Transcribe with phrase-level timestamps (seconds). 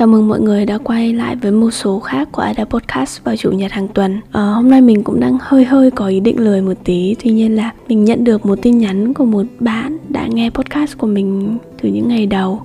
[0.00, 3.36] Chào mừng mọi người đã quay lại với một số khác của Ada Podcast vào
[3.36, 4.20] chủ nhật hàng tuần.
[4.32, 7.30] À, Hôm nay mình cũng đang hơi hơi có ý định lười một tí Tuy
[7.30, 11.06] nhiên là mình nhận được một tin nhắn của một bạn đã nghe podcast của
[11.06, 12.62] mình từ những ngày đầu.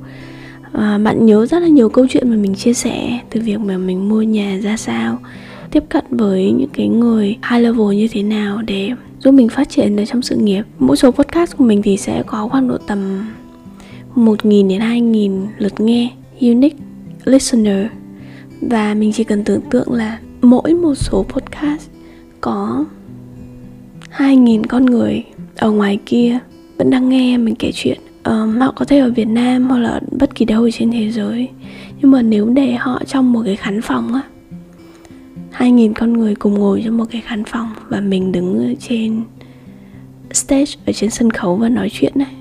[0.71, 3.77] À, Bạn nhớ rất là nhiều câu chuyện mà mình chia sẻ Từ việc mà
[3.77, 5.17] mình mua nhà ra sao
[5.71, 9.69] Tiếp cận với những cái người high level như thế nào để giúp mình phát
[9.69, 10.63] triển ở trong sự nghiệp.
[10.79, 13.27] Mỗi số podcast của mình thì sẽ có khoảng độ tầm
[14.15, 16.09] 1.000 đến 2.000 lượt nghe
[16.41, 16.84] unique
[17.25, 17.87] listener.
[18.61, 21.89] Và mình chỉ cần tưởng tượng là mỗi một số podcast
[22.41, 22.85] có
[24.17, 25.23] 2.000 con người
[25.55, 26.39] ở ngoài kia
[26.77, 27.97] vẫn đang nghe mình kể chuyện.
[28.23, 31.49] Um, họ có thể ở Việt Nam hoặc là bất kỳ đâu trên thế giới.
[32.01, 34.21] Nhưng mà nếu để họ trong một cái khán phòng á
[35.57, 39.23] 2.000 con người cùng ngồi trong một cái khán phòng và mình đứng ở trên
[40.31, 42.35] stage ở trên sân khấu và nói chuyện này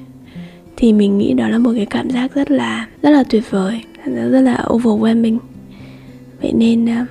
[0.76, 3.80] thì mình nghĩ đó là một cái cảm giác rất là rất là tuyệt vời
[4.04, 5.38] rất là overwhelming.
[6.40, 7.08] Vậy nên uh,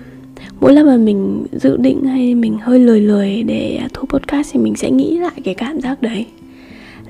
[0.60, 4.54] mỗi lần mà mình dự định hay mình hơi lười lười để à, thu podcast
[4.54, 6.26] thì mình sẽ nghĩ lại cái cảm giác đấy.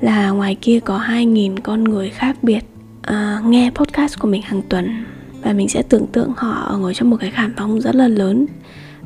[0.01, 2.63] Là ngoài kia có 2.000 con người khác biệt
[3.09, 5.05] uh, nghe podcast của mình hàng tuần.
[5.41, 8.45] Và mình sẽ tưởng tượng họ ngồi trong một cái khán phòng rất là lớn.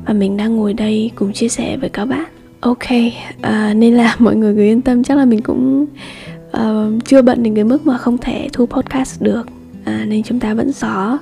[0.06, 2.24] Và mình đang ngồi đây cùng chia sẻ với các bạn.
[2.60, 2.88] Ok
[3.36, 5.04] uh, nên là mọi người cứ yên tâm.
[5.04, 5.86] Chắc là mình cũng
[6.56, 9.46] uh, chưa bận đến cái mức mà không thể thu podcast được
[9.88, 11.18] à, nên chúng ta vẫn có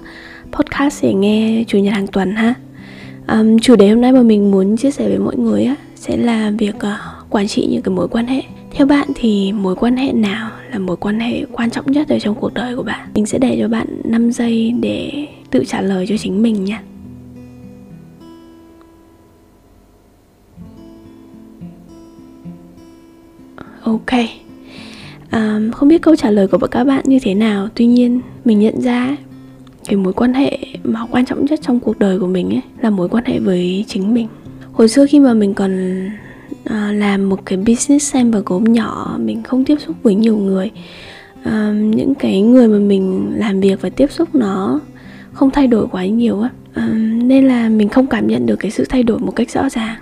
[0.52, 2.54] podcast để nghe chủ nhật hàng tuần ha.
[3.28, 6.16] Um, chủ đề hôm nay mà mình muốn chia sẻ với mọi người á sẽ
[6.16, 8.42] là việc uh, quản trị những cái mối quan hệ.
[8.70, 12.18] Theo bạn thì mối quan hệ nào là mối quan hệ quan trọng nhất ở
[12.18, 13.08] trong cuộc đời của bạn?
[13.14, 16.82] Mình sẽ để cho bạn 5 giây để tự trả lời cho chính mình nha.
[23.82, 24.45] Ok
[25.30, 27.68] à, không biết câu trả lời của các bạn như thế nào.
[27.74, 29.16] Tuy nhiên mình nhận ra
[29.88, 32.90] cái mối quan hệ mà quan trọng nhất trong cuộc đời của mình ấy là
[32.90, 34.28] mối quan hệ với chính mình.
[34.72, 36.00] Hồi xưa khi mà mình còn
[36.64, 40.36] à, làm một cái business xem và gốm nhỏ mình không tiếp xúc với nhiều
[40.36, 40.70] người
[41.42, 44.80] à, những cái người mà mình làm việc và tiếp xúc nó
[45.32, 46.50] không thay đổi quá nhiều á.
[46.72, 46.88] À,
[47.22, 49.96] nên là mình không cảm nhận được cái sự thay đổi một cách rõ ràng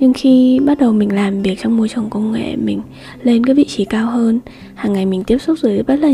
[0.00, 2.80] nhưng khi bắt đầu mình làm việc trong môi trường công nghệ mình
[3.22, 4.40] lên cái vị trí cao hơn
[4.74, 6.10] hàng ngày mình tiếp xúc với rất là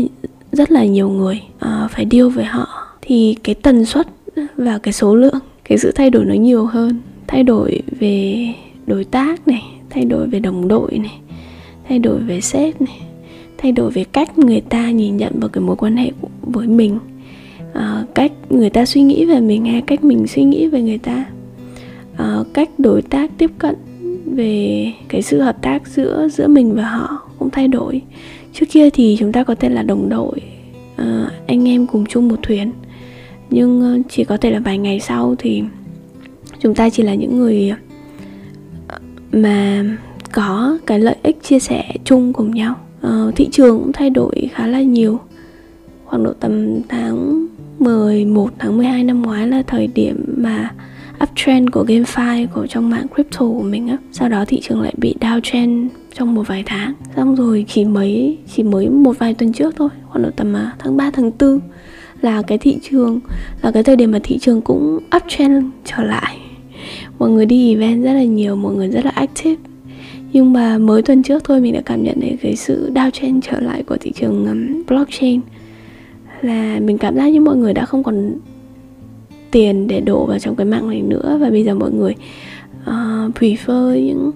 [0.51, 2.67] rất là nhiều người uh, phải deal với họ
[3.01, 4.07] thì cái tần suất
[4.57, 7.01] và cái số lượng cái sự thay đổi nó nhiều hơn.
[7.27, 8.47] Thay đổi về
[8.87, 11.19] đối tác này thay đổi về đồng đội này
[11.89, 13.01] thay đổi về sếp này
[13.57, 16.11] thay đổi về cách người ta nhìn nhận vào cái mối quan hệ
[16.41, 16.99] với mình
[17.73, 20.97] à, cách người ta suy nghĩ về mình hay cách mình suy nghĩ về người
[20.97, 21.25] ta
[22.23, 23.75] uh, cách đối tác tiếp cận
[24.25, 28.01] về cái sự hợp tác giữa giữa mình và họ cũng thay đổi.
[28.53, 30.41] Trước kia thì chúng ta có thể là đồng đội
[31.01, 32.71] uh, anh em cùng chung một thuyền.
[33.49, 35.63] Nhưng ờ, chỉ có thể là vài ngày sau thì
[36.59, 37.73] chúng ta chỉ là những người
[39.31, 39.85] mà
[40.31, 42.75] có cái lợi ích chia sẻ chung cùng nhau.
[43.07, 45.19] Uh, thị trường cũng thay đổi khá là nhiều.
[46.05, 47.47] Khoảng độ tầm tháng
[47.79, 50.71] 11 tháng 12 năm ngoái là thời điểm mà
[51.23, 53.97] uptrend của GameFi, của trong mạng crypto của mình á.
[54.11, 56.93] Sau đó thị trường lại bị downtrend trong một vài tháng.
[57.15, 60.75] Xong rồi chỉ mấy, chỉ mới một vài tuần trước thôi, khoảng độ tầm à,
[60.79, 61.59] tháng 3 tháng 4
[62.21, 63.19] là cái thị trường,
[63.61, 66.37] là cái thời điểm mà thị trường cũng uptrend trở lại.
[67.19, 69.55] Mọi người đi event rất là nhiều, mọi người rất là active.
[70.33, 73.59] Nhưng mà mới tuần trước thôi mình đã cảm nhận được cái sự downtrend trở
[73.59, 74.45] lại của thị trường
[74.87, 75.41] blockchain.
[76.41, 78.31] Là mình cảm giác như mọi người đã không còn
[79.51, 81.37] tiền để đổ vào trong cái mạng này nữa.
[81.41, 82.15] Và bây giờ mọi người
[82.81, 84.31] uh, prefer những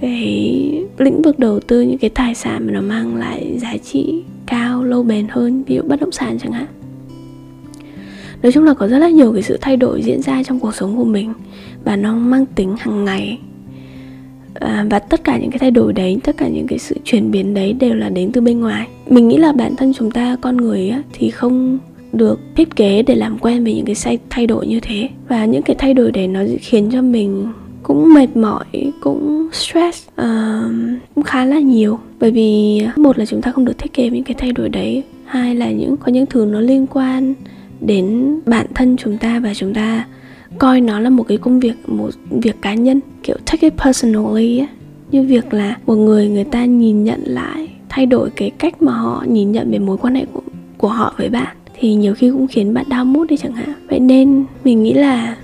[0.00, 4.22] cái lĩnh vực đầu tư những cái tài sản mà nó mang lại giá trị
[4.46, 6.66] cao lâu bền hơn ví dụ bất động sản chẳng hạn.
[8.42, 10.74] Nói chung là có rất là nhiều cái sự thay đổi diễn ra trong cuộc
[10.74, 11.32] sống của mình
[11.84, 13.38] và nó mang tính hàng ngày.
[14.54, 17.30] À, và tất cả những cái thay đổi đấy tất cả những cái sự chuyển
[17.30, 18.88] biến đấy đều là đến từ bên ngoài.
[19.08, 21.78] Mình nghĩ là bản thân chúng ta con người á, thì không
[22.12, 25.08] được thiết kế để làm quen với những cái thay đổi như thế.
[25.28, 28.64] Và những cái thay đổi đấy nó khiến cho mình cũng mệt mỏi
[29.00, 30.72] cũng stress uh,
[31.14, 31.98] cũng khá là nhiều.
[32.20, 35.02] Bởi vì một là chúng ta không được thiết kế những cái thay đổi đấy
[35.24, 37.34] hai là những có những thứ nó liên quan
[37.80, 40.06] đến bản thân chúng ta và chúng ta
[40.58, 43.00] coi nó là một cái công việc một việc cá nhân.
[43.22, 44.68] Kiểu take it personally ấy.
[45.10, 48.92] như việc là một người người ta nhìn nhận lại thay đổi cái cách mà
[48.92, 50.42] họ nhìn nhận về mối quan hệ của,
[50.78, 53.72] của họ với bạn thì nhiều khi cũng khiến bạn đau mút đi chẳng hạn.
[53.88, 55.36] Vậy nên mình nghĩ là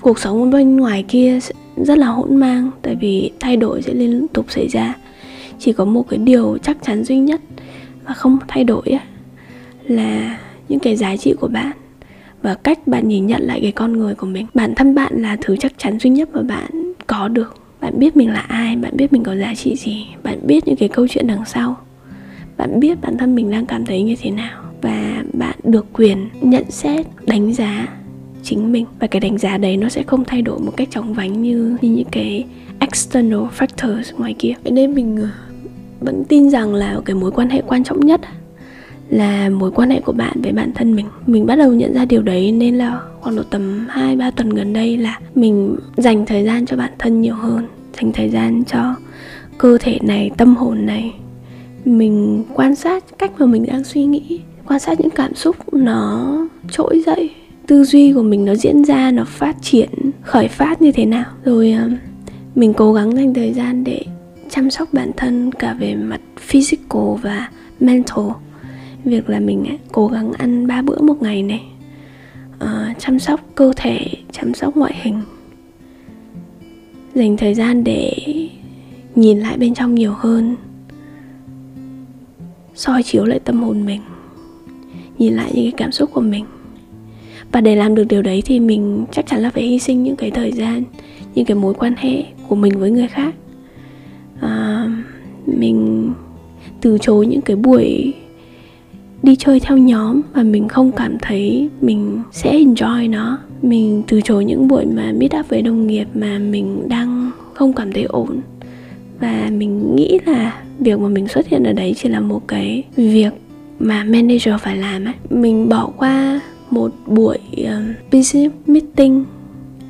[0.00, 1.38] cuộc sống bên ngoài kia
[1.76, 4.94] rất là hỗn mang, tại vì thay đổi sẽ liên tục xảy ra.
[5.58, 7.40] Chỉ có một cái điều chắc chắn duy nhất
[8.04, 8.98] và không thay đổi
[9.86, 10.38] là
[10.68, 11.72] những cái giá trị của bạn
[12.42, 14.46] và cách bạn nhìn nhận lại cái con người của mình.
[14.54, 17.56] Bản thân bạn là thứ chắc chắn duy nhất mà bạn có được.
[17.80, 20.76] Bạn biết mình là ai, bạn biết mình có giá trị gì, bạn biết những
[20.76, 21.76] cái câu chuyện đằng sau.
[22.56, 24.62] Bạn biết bản thân mình đang cảm thấy như thế nào.
[24.82, 27.88] Và bạn được quyền nhận xét đánh giá
[28.42, 28.86] chính mình.
[29.00, 31.76] Và cái đánh giá đấy nó sẽ không thay đổi một cách chóng vánh như,
[31.82, 32.44] như những cái
[32.78, 34.54] external factors ngoài kia.
[34.64, 35.28] Nên mình ờ,
[36.00, 38.20] vẫn tin rằng là cái mối quan hệ quan trọng nhất
[39.08, 41.06] là mối quan hệ của bạn với bản thân mình.
[41.26, 44.50] Mình bắt đầu nhận ra điều đấy nên là khoảng độ tầm 2 3 tuần
[44.50, 48.64] gần đây là mình dành thời gian cho bản thân nhiều hơn dành thời gian
[48.64, 48.94] cho
[49.58, 51.14] cơ thể này tâm hồn này.
[51.84, 56.36] Mình quan sát cách mà mình đang suy nghĩ quan sát những cảm xúc nó
[56.70, 57.30] trỗi dậy.
[57.66, 59.90] Tư duy của mình nó diễn ra nó phát triển
[60.22, 61.24] khởi phát như thế nào.
[61.44, 61.90] Rồi ờ,
[62.54, 64.04] mình cố gắng dành thời gian để
[64.50, 67.50] chăm sóc bản thân cả về mặt physical và
[67.80, 68.24] mental.
[69.04, 71.62] Việc là mình cố gắng ăn ba bữa một ngày này.
[72.64, 75.20] Uh, chăm sóc cơ thể chăm sóc ngoại hình.
[77.14, 78.14] Dành thời gian để
[79.14, 80.56] nhìn lại bên trong nhiều hơn.
[82.74, 84.00] soi chiếu lại tâm hồn mình
[85.22, 86.44] nhìn lại những cái cảm xúc của mình.
[87.52, 90.16] Và để làm được điều đấy thì mình chắc chắn là phải hy sinh những
[90.16, 90.82] cái thời gian
[91.34, 93.34] những cái mối quan hệ của mình với người khác.
[94.40, 94.86] À,
[95.46, 96.10] mình
[96.80, 98.12] từ chối những cái buổi
[99.22, 103.38] đi chơi theo nhóm và mình không cảm thấy mình sẽ enjoy nó.
[103.62, 107.72] Mình từ chối những buổi mà meet up với đồng nghiệp mà mình đang không
[107.72, 108.40] cảm thấy ổn.
[109.20, 112.84] Và mình nghĩ là việc mà mình xuất hiện ở đấy chỉ là một cái
[112.96, 113.32] việc
[113.82, 116.40] mà manager phải làm ấy mình bỏ qua
[116.70, 119.24] một buổi uh, business meeting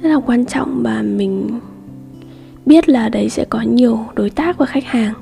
[0.03, 1.61] rất là quan trọng và mình
[2.67, 5.15] biết là đấy sẽ có nhiều đối tác và khách hàng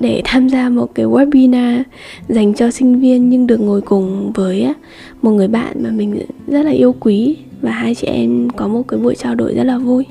[0.00, 1.82] để tham gia một cái webinar
[2.28, 4.74] dành cho sinh viên nhưng được ngồi cùng với
[5.22, 8.88] một người bạn mà mình rất là yêu quý và hai chị em có một
[8.88, 10.06] cái buổi trao đổi rất là vui.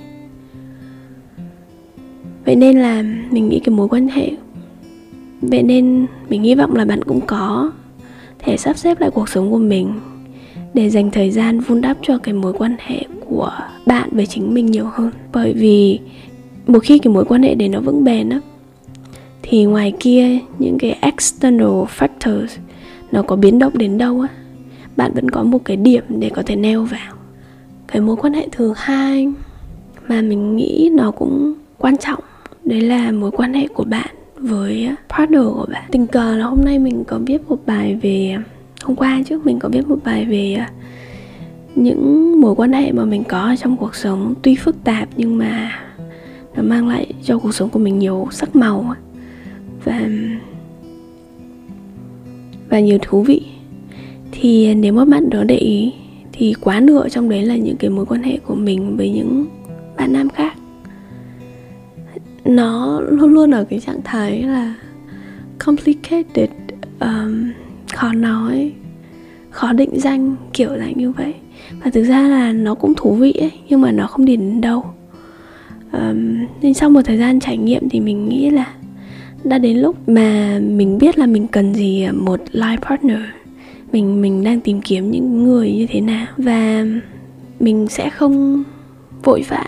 [2.46, 4.32] Vậy nên là mình nghĩ cái mối quan hệ
[5.42, 7.72] vậy nên mình hy vọng là bạn cũng có
[8.44, 9.94] thể sắp xếp lại cuộc sống của mình
[10.74, 13.52] để dành thời gian vun đắp cho cái mối quan hệ của
[13.86, 15.12] bạn với chính mình nhiều hơn.
[15.34, 16.00] Bởi vì
[16.68, 18.40] một khi cái mối quan hệ để nó vững bền á,
[19.42, 22.48] thì ngoài kia những cái external factors
[23.12, 24.28] nó có biến động đến đâu á,
[24.98, 27.14] bạn vẫn có một cái điểm để có thể neo vào.
[27.88, 29.32] Cái mối quan hệ thứ hai
[30.08, 32.24] mà mình nghĩ nó cũng quan trọng,
[32.64, 35.84] đấy là mối quan hệ của bạn với partner của bạn.
[35.92, 38.38] Tình cờ là hôm nay mình có viết một bài về,
[38.84, 40.72] hôm qua trước mình có viết một bài về à,
[41.76, 45.72] những mối quan hệ mà mình có trong cuộc sống tuy phức tạp nhưng mà
[46.56, 48.96] nó mang lại cho cuộc sống của mình nhiều sắc màu
[49.84, 50.10] và
[52.70, 53.42] và nhiều thú vị.
[54.32, 55.94] Thì nếu mà bạn đó để ý
[56.32, 59.46] thì quá nửa trong đấy là những cái mối quan hệ của mình với những
[59.98, 60.54] bạn nam khác
[62.46, 64.76] nó luôn luôn ở cái trạng thái là
[65.66, 66.50] complicated
[67.00, 67.52] um,
[67.94, 68.72] khó nói
[69.50, 71.34] khó định danh kiểu là như vậy.
[71.84, 74.62] Và thực ra là nó cũng thú vị ấy nhưng mà nó không đi đến
[74.62, 74.86] đâu.
[75.94, 78.74] Um, nên sau một thời gian trải nghiệm thì mình nghĩ là
[79.44, 83.20] đã đến lúc mà mình biết là mình cần gì một life partner
[83.92, 86.28] mình mình đang tìm kiếm những người như thế nào.
[86.38, 86.86] Và
[87.60, 88.64] mình sẽ không
[89.24, 89.66] vội vã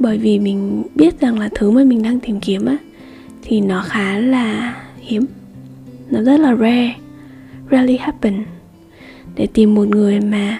[0.00, 2.76] bởi vì mình biết rằng là thứ mà mình đang tìm kiếm á,
[3.42, 5.26] thì nó khá là hiếm.
[6.10, 6.94] Nó rất là rare.
[7.70, 8.44] Rarely happen.
[9.34, 10.58] Để tìm một người mà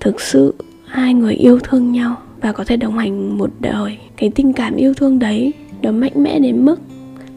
[0.00, 0.54] thực sự
[0.86, 4.76] hai người yêu thương nhau và có thể đồng hành một đời, cái tình cảm
[4.76, 6.80] yêu thương đấy nó mạnh mẽ đến mức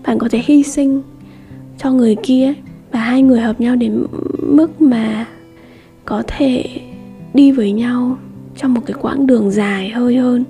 [0.05, 1.01] bạn có thể hy sinh
[1.77, 2.53] cho người kia
[2.91, 4.05] và hai người hợp nhau đến
[4.39, 5.25] mức mà
[6.05, 6.65] có thể
[7.33, 8.17] đi với nhau
[8.57, 10.43] trong một cái quãng đường dài hơi hơn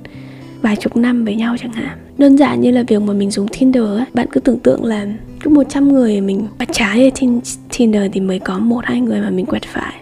[0.62, 1.98] vài chục năm với nhau chẳng hạn.
[2.18, 5.08] Đơn giản như là việc mà mình dùng Tinder ấy, bạn cứ tưởng tượng là
[5.40, 7.40] cứ 100 người mình bắt trái ở trên
[7.78, 9.94] Tinder thì mới có một hai người mà mình quẹt phải.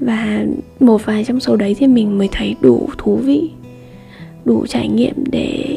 [0.00, 0.44] Và
[0.80, 3.50] một vài trong số đấy thì mình mới thấy đủ thú vị
[4.44, 5.76] đủ trải nghiệm để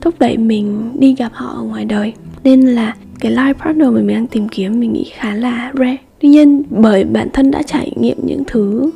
[0.00, 2.12] thúc đẩy mình đi gặp họ ở ngoài đời.
[2.44, 5.96] Nên là cái life partner mà mình đang tìm kiếm mình nghĩ khá là rare.
[6.20, 8.90] Tuy nhiên bởi bản thân đã trải nghiệm những thứ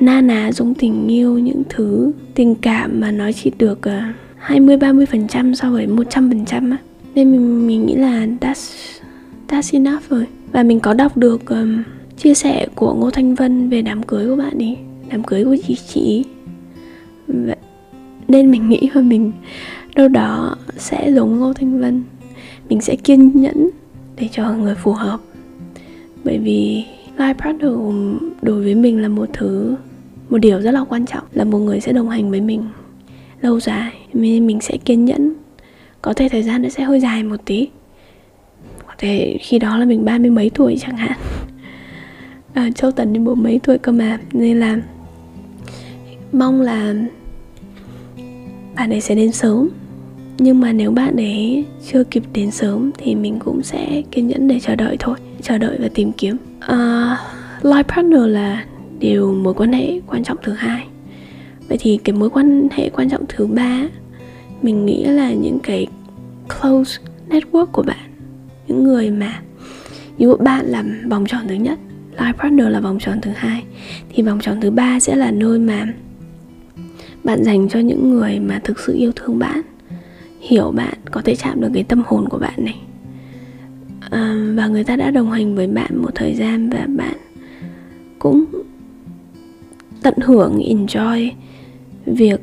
[0.00, 4.76] na ná giống tình yêu những thứ tình cảm mà nó chỉ được uh, 20
[4.76, 6.76] 30 phần trăm so với 100 phần trăm á.
[7.14, 8.74] Nên mình, mình nghĩ là that's
[9.48, 10.26] that's enough rồi.
[10.52, 11.82] Và mình có đọc được um,
[12.16, 14.76] chia sẻ của Ngô Thanh Vân về đám cưới của bạn đi
[15.10, 16.24] đám cưới của chị chị
[17.26, 17.56] Vậy,
[18.28, 19.32] nên mình nghĩ là mình
[19.94, 22.02] đâu đó sẽ giống Ngô Thanh Vân.
[22.68, 23.70] Mình sẽ kiên nhẫn
[24.16, 25.20] để cho người phù hợp.
[26.24, 26.84] Bởi vì
[27.16, 27.72] life partner
[28.42, 29.76] đối với mình là một thứ
[30.30, 32.64] một điều rất là quan trọng là một người sẽ đồng hành với mình
[33.40, 33.92] lâu dài.
[34.12, 35.32] Nên mình sẽ kiên nhẫn.
[36.02, 37.68] Có thể thời gian nó sẽ hơi dài một tí.
[38.86, 41.18] Có thể khi đó là mình ba mươi mấy tuổi chẳng hạn.
[42.54, 44.18] À, châu tần đến bốn mấy tuổi cơ mà.
[44.32, 44.76] Nên là
[46.32, 46.94] mong là
[48.76, 49.68] bạn ấy sẽ đến sớm.
[50.38, 54.48] Nhưng mà nếu bạn ấy chưa kịp đến sớm thì mình cũng sẽ kiên nhẫn
[54.48, 55.16] để chờ đợi thôi.
[55.42, 56.36] Chờ đợi và tìm kiếm.
[56.60, 57.16] À,
[57.58, 58.64] uh, life partner là
[59.00, 60.86] điều mối quan hệ quan trọng thứ hai.
[61.68, 63.88] Vậy thì cái mối quan hệ quan trọng thứ ba
[64.62, 65.86] mình nghĩ là những cái
[66.60, 68.10] close network của bạn
[68.68, 69.42] những người mà
[70.18, 71.78] ví dụ bạn là vòng tròn thứ nhất
[72.16, 73.64] life partner là vòng tròn thứ hai
[74.08, 75.86] thì vòng tròn thứ ba sẽ là nơi mà
[77.24, 79.62] bạn dành cho những người mà thực sự yêu thương bạn
[80.40, 82.80] hiểu bạn có thể chạm được cái tâm hồn của bạn này.
[84.10, 87.16] À, và người ta đã đồng hành với bạn một thời gian và bạn
[88.18, 88.44] cũng
[90.02, 91.30] tận hưởng enjoy
[92.06, 92.40] việc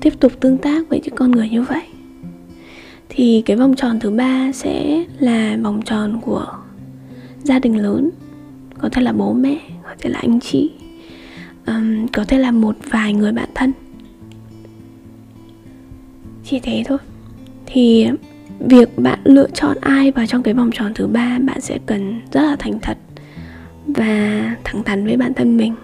[0.00, 1.82] tiếp tục tương tác với những con người như vậy.
[3.08, 6.46] Thì cái vòng tròn thứ ba sẽ là vòng tròn của
[7.42, 8.10] gia đình lớn
[8.78, 10.70] có thể là bố mẹ có thể là anh chị
[11.66, 13.72] um, có thể là một vài người bạn thân.
[16.44, 16.98] Chỉ thế thôi.
[17.66, 18.06] Thì
[18.60, 22.20] việc bạn lựa chọn ai vào trong cái vòng tròn thứ ba bạn sẽ cần
[22.32, 22.98] rất là thành thật
[23.86, 25.74] và thẳng thắn với bản thân mình.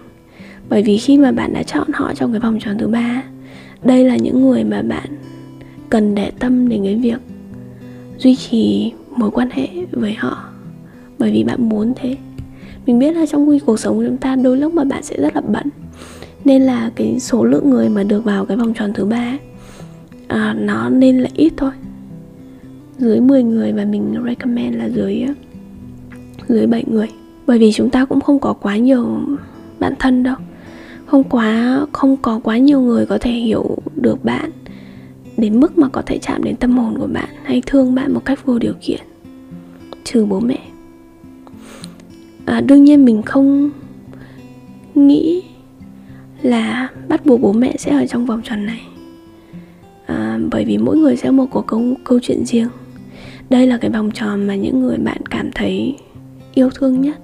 [0.69, 3.23] Bởi vì khi mà bạn đã chọn họ trong cái vòng tròn thứ ba
[3.83, 5.09] đây là những người mà bạn
[5.89, 7.19] cần để tâm đến cái việc
[8.17, 10.43] duy trì mối quan hệ với họ.
[11.19, 12.17] Bởi vì bạn muốn thế.
[12.85, 15.35] Mình biết là trong cuộc sống của chúng ta đôi lúc mà bạn sẽ rất
[15.35, 15.67] là bận.
[16.45, 19.37] Nên là cái số lượng người mà được vào cái vòng tròn thứ ba
[20.27, 21.71] à, nó nên là ít thôi.
[22.97, 25.33] Dưới 10 người và mình recommend là dưới à,
[26.47, 27.07] dưới 7 người
[27.47, 29.19] bởi vì chúng ta cũng không có quá nhiều
[29.79, 30.35] bạn thân đâu.
[31.05, 34.51] Không quá không có quá nhiều người có thể hiểu được bạn
[35.37, 38.25] đến mức mà có thể chạm đến tâm hồn của bạn hay thương bạn một
[38.25, 38.99] cách vô điều kiện
[40.03, 40.59] trừ bố mẹ.
[42.45, 43.71] À, đương nhiên mình không
[44.95, 45.43] nghĩ
[46.41, 48.81] là bắt buộc bố mẹ sẽ ở trong vòng tròn này.
[50.05, 52.69] À, bởi vì mỗi người sẽ một cuộc câu, câu chuyện riêng.
[53.49, 55.95] Đây là cái vòng tròn mà những người bạn cảm thấy
[56.53, 57.17] yêu thương nhất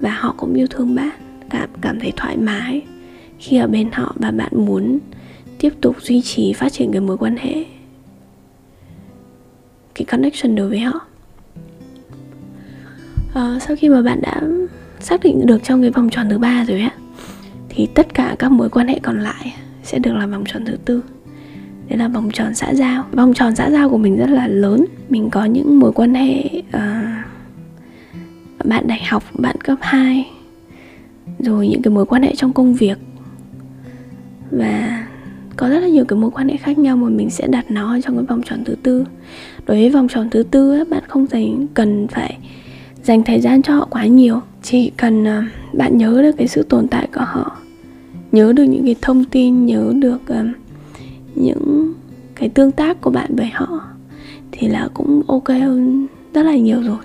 [0.00, 1.18] và họ cũng yêu thương bạn
[1.50, 2.82] cảm cảm thấy thoải mái
[3.38, 4.98] khi ở bên họ và bạn muốn
[5.58, 7.64] tiếp tục duy trì phát triển cái mối quan hệ
[9.94, 11.00] cái connection đối với họ.
[13.34, 14.42] À, sau khi mà bạn đã
[15.00, 16.90] xác định được trong cái vòng tròn thứ ba rồi á
[17.68, 20.76] thì tất cả các mối quan hệ còn lại sẽ được là vòng tròn thứ
[20.84, 21.02] tư.
[21.88, 23.04] Đấy là vòng tròn xã giao.
[23.12, 24.84] Vòng tròn xã giao của mình rất là lớn.
[25.08, 27.15] Mình có những mối quan hệ uh,
[28.66, 30.30] bạn đại học, bạn cấp 2
[31.38, 32.98] rồi những cái mối quan hệ trong công việc.
[34.50, 35.06] Và
[35.56, 37.98] có rất là nhiều cái mối quan hệ khác nhau mà mình sẽ đặt nó
[38.04, 39.04] trong cái vòng tròn thứ tư.
[39.66, 42.38] Đối với vòng tròn thứ tư bạn không dành cần phải
[43.02, 44.40] dành thời gian cho họ quá nhiều.
[44.62, 45.42] Chỉ cần ờ,
[45.72, 47.56] bạn nhớ được cái sự tồn tại của họ,
[48.32, 50.46] nhớ được những cái thông tin, nhớ được ờ,
[51.34, 51.92] những
[52.34, 53.80] cái tương tác của bạn với họ,
[54.52, 56.98] thì là cũng ok hơn rất là nhiều rồi.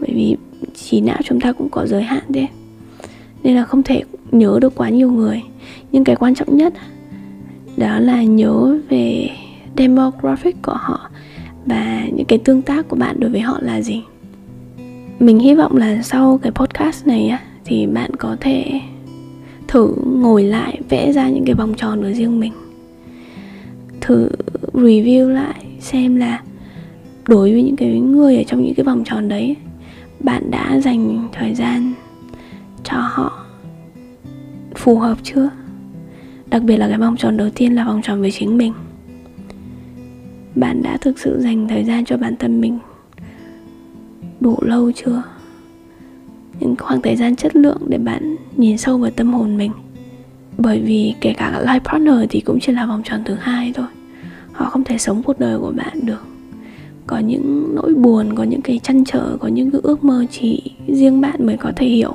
[0.00, 0.36] Bởi vì
[0.74, 2.48] trí não chúng ta cũng có giới hạn đấy,
[3.42, 5.42] nên là không thể nhớ được quá nhiều người.
[5.92, 6.74] Nhưng cái quan trọng nhất
[7.76, 9.30] đó là nhớ về
[9.78, 11.10] demographic của họ
[11.66, 14.02] và những cái tương tác của bạn đối với họ là gì.
[15.18, 18.80] Mình hy vọng là sau cái podcast này á thì bạn có thể
[19.68, 22.52] thử ngồi lại vẽ ra những cái vòng tròn của riêng mình.
[24.00, 24.28] Thử
[24.72, 26.42] review lại xem là
[27.28, 29.56] đối với những cái người ở trong những cái vòng tròn đấy
[30.20, 31.92] bạn đã dành thời gian
[32.84, 33.46] cho họ
[34.74, 35.50] phù hợp chưa?
[36.50, 38.72] Đặc biệt là cái vòng tròn đầu tiên là vòng tròn về chính mình.
[40.54, 42.78] Bạn đã thực sự dành thời gian cho bản thân mình
[44.40, 45.22] đủ lâu chưa?
[46.60, 49.72] Những khoảng thời gian chất lượng để bạn nhìn sâu vào tâm hồn mình.
[50.58, 53.86] Bởi vì kể cả life partner thì cũng chỉ là vòng tròn thứ hai thôi.
[54.52, 56.35] Họ không thể sống cuộc đời của bạn được
[57.06, 60.62] có những nỗi buồn, có những cái chăn trở, có những cái ước mơ chỉ
[60.86, 62.14] riêng bạn mới có thể hiểu.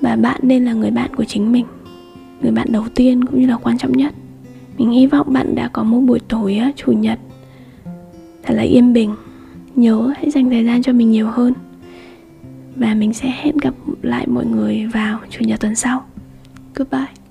[0.00, 1.64] Và bạn nên là người bạn của chính mình,
[2.42, 4.14] người bạn đầu tiên cũng như là quan trọng nhất.
[4.78, 7.18] Mình hy vọng bạn đã có một buổi tối chủ nhật
[8.42, 9.14] thật là yên bình.
[9.76, 11.54] Nhớ hãy dành thời gian cho mình nhiều hơn.
[12.76, 16.04] Và mình sẽ hẹn gặp lại mọi người vào chủ nhật tuần sau.
[16.74, 17.21] Goodbye.